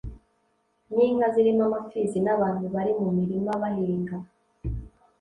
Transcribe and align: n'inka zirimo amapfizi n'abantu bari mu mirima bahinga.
n'inka 0.93 1.27
zirimo 1.35 1.61
amapfizi 1.67 2.19
n'abantu 2.21 2.65
bari 2.73 2.91
mu 3.01 3.09
mirima 3.17 3.51
bahinga. 3.61 4.15